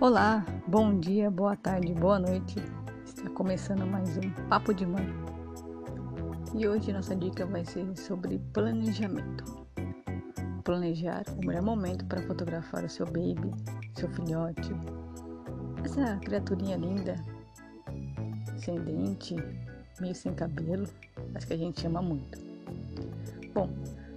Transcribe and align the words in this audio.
Olá, 0.00 0.46
bom 0.68 1.00
dia, 1.00 1.28
boa 1.28 1.56
tarde, 1.56 1.92
boa 1.92 2.20
noite. 2.20 2.54
Está 3.04 3.28
começando 3.30 3.84
mais 3.84 4.16
um 4.16 4.30
Papo 4.48 4.72
de 4.72 4.86
Mãe. 4.86 5.04
E 6.54 6.68
hoje 6.68 6.92
nossa 6.92 7.16
dica 7.16 7.44
vai 7.44 7.64
ser 7.64 7.84
sobre 7.96 8.38
planejamento. 8.52 9.44
Planejar 10.62 11.24
o 11.36 11.44
melhor 11.44 11.62
momento 11.62 12.04
para 12.04 12.22
fotografar 12.22 12.84
o 12.84 12.88
seu 12.88 13.06
baby, 13.06 13.50
seu 13.96 14.08
filhote, 14.10 14.70
essa 15.84 16.16
criaturinha 16.18 16.76
linda, 16.76 17.16
sem 18.56 18.80
dente, 18.80 19.34
meio 20.00 20.14
sem 20.14 20.32
cabelo, 20.32 20.86
mas 21.34 21.44
que 21.44 21.54
a 21.54 21.58
gente 21.58 21.84
ama 21.84 22.00
muito. 22.00 22.38
Bom, 23.52 23.68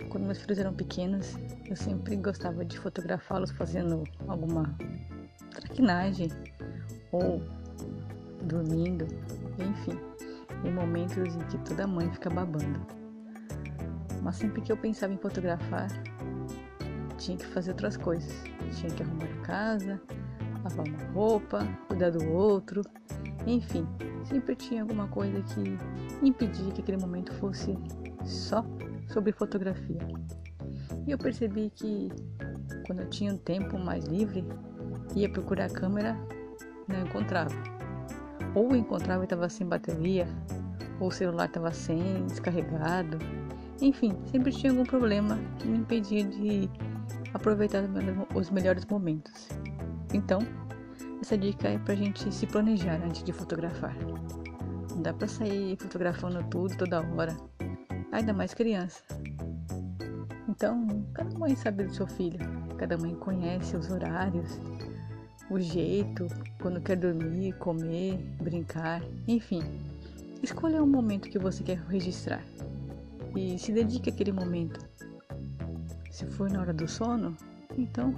quando 0.09 0.25
meus 0.25 0.41
filhos 0.41 0.59
eram 0.59 0.75
pequenos, 0.75 1.35
eu 1.65 1.75
sempre 1.75 2.15
gostava 2.17 2.63
de 2.63 2.77
fotografá-los 2.77 3.49
fazendo 3.49 4.03
alguma 4.27 4.77
traquinagem 5.51 6.29
ou 7.11 7.41
dormindo, 8.43 9.05
enfim, 9.59 9.99
em 10.65 10.73
momentos 10.73 11.35
em 11.35 11.39
que 11.47 11.57
toda 11.59 11.85
mãe 11.85 12.09
fica 12.11 12.29
babando. 12.29 12.79
Mas 14.21 14.37
sempre 14.37 14.61
que 14.61 14.71
eu 14.71 14.77
pensava 14.77 15.13
em 15.13 15.17
fotografar, 15.17 15.87
tinha 17.17 17.37
que 17.37 17.45
fazer 17.45 17.71
outras 17.71 17.97
coisas. 17.97 18.31
Tinha 18.71 18.91
que 18.93 19.03
arrumar 19.03 19.25
a 19.25 19.45
casa, 19.45 20.01
lavar 20.63 20.87
uma 20.87 21.13
roupa, 21.13 21.67
cuidar 21.87 22.11
do 22.11 22.31
outro, 22.31 22.81
enfim, 23.45 23.87
sempre 24.25 24.55
tinha 24.55 24.81
alguma 24.81 25.07
coisa 25.07 25.41
que 25.41 25.77
impedia 26.25 26.71
que 26.71 26.81
aquele 26.81 26.97
momento 26.97 27.33
fosse 27.33 27.77
só 28.23 28.63
sobre 29.07 29.31
fotografia. 29.31 29.99
E 31.07 31.11
eu 31.11 31.17
percebi 31.17 31.71
que 31.71 32.09
quando 32.85 33.01
eu 33.01 33.09
tinha 33.09 33.33
um 33.33 33.37
tempo 33.37 33.77
mais 33.79 34.05
livre, 34.05 34.45
ia 35.15 35.29
procurar 35.29 35.65
a 35.65 35.69
câmera, 35.69 36.17
não 36.87 37.01
encontrava. 37.01 37.55
Ou 38.53 38.75
encontrava 38.75 39.23
e 39.23 39.25
estava 39.25 39.49
sem 39.49 39.67
bateria, 39.67 40.27
ou 40.99 41.07
o 41.07 41.11
celular 41.11 41.45
estava 41.45 41.71
sem, 41.71 42.25
descarregado. 42.25 43.17
Enfim, 43.81 44.15
sempre 44.25 44.51
tinha 44.51 44.71
algum 44.71 44.83
problema 44.83 45.39
que 45.57 45.67
me 45.67 45.79
impedia 45.79 46.23
de 46.23 46.69
aproveitar 47.33 47.83
os 48.35 48.49
melhores 48.49 48.85
momentos. 48.85 49.49
Então, 50.13 50.39
essa 51.21 51.37
dica 51.37 51.69
é 51.69 51.77
pra 51.77 51.95
gente 51.95 52.33
se 52.33 52.45
planejar 52.45 53.01
antes 53.03 53.23
de 53.23 53.31
fotografar. 53.31 53.95
Não 54.91 55.01
dá 55.01 55.13
pra 55.13 55.27
sair 55.27 55.77
fotografando 55.79 56.43
tudo 56.49 56.75
toda 56.77 57.01
hora, 57.01 57.35
ainda 58.11 58.33
mais 58.33 58.53
criança. 58.53 59.03
Então, 60.49 61.05
cada 61.13 61.37
mãe 61.37 61.55
sabe 61.55 61.85
do 61.85 61.93
seu 61.93 62.05
filho, 62.05 62.39
cada 62.77 62.97
mãe 62.97 63.15
conhece 63.15 63.75
os 63.77 63.89
horários, 63.89 64.59
o 65.51 65.59
jeito, 65.59 66.27
quando 66.61 66.79
quer 66.81 66.95
dormir, 66.95 67.53
comer, 67.53 68.17
brincar, 68.41 69.03
enfim. 69.27 69.61
Escolha 70.41 70.81
um 70.81 70.87
momento 70.87 71.29
que 71.29 71.37
você 71.37 71.61
quer 71.63 71.77
registrar 71.89 72.41
e 73.35 73.59
se 73.59 73.71
dedique 73.71 74.09
àquele 74.09 74.31
momento. 74.31 74.79
Se 76.09 76.25
for 76.25 76.49
na 76.49 76.61
hora 76.61 76.73
do 76.73 76.87
sono, 76.87 77.35
então 77.77 78.15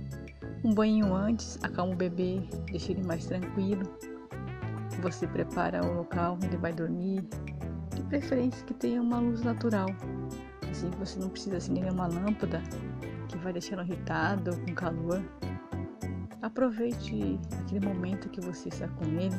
um 0.64 0.73
banho 0.73 1.14
antes 1.14 1.58
acalma 1.64 1.94
o 1.94 1.98
bebê, 1.98 2.42
deixa 2.72 2.92
ele 2.92 3.04
mais 3.04 3.26
tranquilo. 3.26 3.84
Você 5.02 5.28
prepara 5.28 5.86
o 5.86 5.94
local 5.94 6.36
onde 6.36 6.45
ele 6.45 6.58
vai 6.58 6.72
dormir, 6.72 7.28
de 7.95 8.02
preferência 8.04 8.64
que 8.66 8.73
tenha 8.73 9.02
uma 9.02 9.20
luz 9.20 9.42
natural 9.42 9.88
Assim 10.73 10.89
você 10.98 11.20
não 11.20 11.30
precisa 11.30 11.58
acender 11.58 11.92
uma 11.92 12.08
lâmpada 12.08 12.59
que 13.28 13.38
vai 13.38 13.54
deixando 13.54 13.83
irritado, 13.83 14.58
com 14.58 14.73
calor. 14.73 15.21
Aproveite 16.43 17.39
aquele 17.61 17.87
momento 17.87 18.27
que 18.27 18.42
você 18.42 18.67
está 18.67 18.86
com 18.89 19.05
ele 19.05 19.33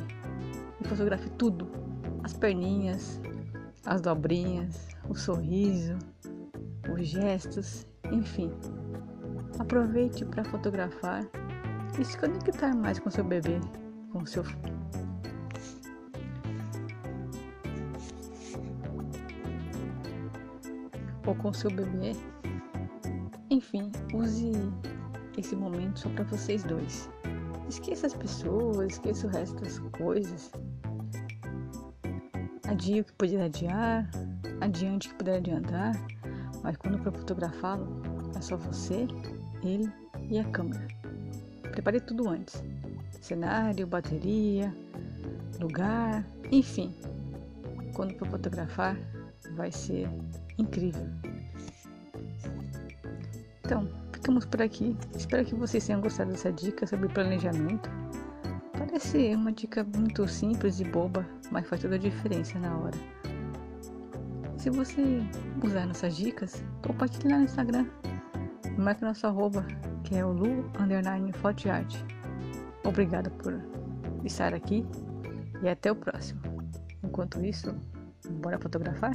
e 0.81 0.87
fotografe 0.87 1.29
tudo: 1.37 1.69
as 2.23 2.33
perninhas, 2.33 3.21
as 3.85 4.01
dobrinhas, 4.01 4.87
o 5.07 5.13
sorriso, 5.13 5.95
os 6.91 7.07
gestos, 7.07 7.85
enfim. 8.11 8.51
Aproveite 9.59 10.25
para 10.25 10.43
fotografar 10.45 11.23
e 11.99 12.03
se 12.03 12.17
conectar 12.17 12.75
mais 12.75 12.97
com 12.97 13.11
seu 13.11 13.23
bebê, 13.23 13.59
com 14.11 14.25
seu 14.25 14.43
ou 21.27 21.35
com 21.35 21.53
seu 21.53 21.69
bebê. 21.69 22.13
Enfim, 23.51 23.91
use 24.11 24.51
esse 25.41 25.55
momento 25.55 25.99
só 25.99 26.09
para 26.09 26.23
vocês 26.25 26.63
dois. 26.63 27.09
Esqueça 27.69 28.07
as 28.07 28.13
pessoas, 28.13 28.93
esqueça 28.93 29.27
o 29.27 29.29
resto 29.29 29.61
das 29.61 29.79
coisas. 29.79 30.51
Adie 32.67 33.01
o 33.01 33.03
que 33.05 33.13
poder 33.13 33.41
adiar, 33.41 34.09
adiante 34.61 35.07
o 35.07 35.11
que 35.11 35.17
puder 35.17 35.37
adiantar, 35.37 35.93
mas 36.63 36.77
quando 36.77 36.97
for 36.99 37.13
fotografá-lo, 37.13 37.87
é 38.35 38.41
só 38.41 38.57
você, 38.57 39.07
ele 39.63 39.91
e 40.29 40.39
a 40.39 40.43
câmera. 40.45 40.87
Prepare 41.71 41.99
tudo 41.99 42.29
antes: 42.29 42.63
cenário, 43.21 43.85
bateria, 43.85 44.75
lugar, 45.59 46.25
enfim. 46.51 46.93
Quando 47.93 48.17
for 48.17 48.27
fotografar, 48.27 48.97
vai 49.55 49.71
ser 49.71 50.09
incrível. 50.57 51.07
Então, 53.63 53.89
ficamos 54.25 54.43
por 54.43 54.59
aqui. 54.59 54.97
Espero 55.15 55.45
que 55.45 55.53
vocês 55.53 55.85
tenham 55.85 56.01
gostado 56.01 56.31
dessa 56.31 56.51
dica 56.51 56.87
sobre 56.87 57.07
planejamento. 57.09 57.87
Parece 58.75 59.35
uma 59.35 59.51
dica 59.51 59.85
muito 59.95 60.27
simples 60.27 60.79
e 60.79 60.83
boba, 60.83 61.23
mas 61.51 61.67
faz 61.67 61.83
toda 61.83 61.93
a 61.93 61.99
diferença 61.99 62.57
na 62.57 62.75
hora. 62.75 62.97
Se 64.57 64.71
você 64.71 65.19
usar 65.63 65.85
nossas 65.85 66.17
dicas, 66.17 66.63
compartilhe 66.83 67.31
lá 67.31 67.37
no 67.37 67.45
Instagram. 67.45 67.85
Marque 68.79 69.03
nosso 69.03 69.27
arroba, 69.27 69.63
que 70.03 70.15
é 70.15 70.25
o 70.25 70.31
Lu 70.31 70.71
Underline. 70.79 71.31
Obrigado 72.83 73.29
por 73.29 73.61
estar 74.23 74.55
aqui 74.55 74.87
e 75.61 75.69
até 75.69 75.91
o 75.91 75.95
próximo. 75.95 76.41
Enquanto 77.03 77.45
isso, 77.45 77.75
bora 78.41 78.57
fotografar? 78.57 79.13